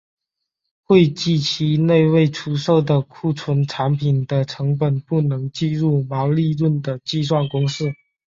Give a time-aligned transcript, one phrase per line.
[0.81, 7.93] 会计期内未售出的库存产品的成本不能计入毛利润的计算公式。